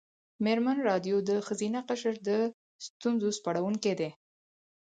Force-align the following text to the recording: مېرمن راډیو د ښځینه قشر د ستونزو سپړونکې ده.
مېرمن 0.43 0.77
راډیو 0.89 1.15
د 1.29 1.31
ښځینه 1.47 1.79
قشر 1.89 2.15
د 2.27 2.29
ستونزو 2.85 3.29
سپړونکې 3.37 3.93
ده. 3.99 4.09